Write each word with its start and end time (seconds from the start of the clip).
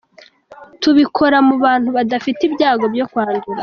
Tubikora 0.81 1.37
mu 1.47 1.55
bantu 1.63 1.89
badafite 1.97 2.41
ibyago 2.49 2.85
byo 2.93 3.05
kwandura. 3.11 3.59